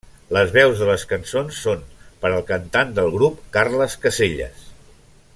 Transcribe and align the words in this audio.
Les 0.35 0.53
veus 0.53 0.79
de 0.83 0.87
les 0.89 1.03
cançons 1.11 1.59
són 1.65 1.83
par 2.23 2.31
el 2.37 2.41
cantant 2.49 2.95
del 3.01 3.13
grup 3.19 3.39
Carles 3.59 3.99
Caselles. 4.07 4.65